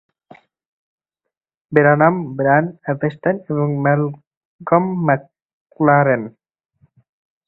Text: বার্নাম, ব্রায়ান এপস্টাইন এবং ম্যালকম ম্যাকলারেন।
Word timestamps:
বার্নাম, 1.71 2.15
ব্রায়ান 2.37 2.65
এপস্টাইন 2.91 3.35
এবং 3.51 3.67
ম্যালকম 3.83 4.83
ম্যাকলারেন। 5.05 6.21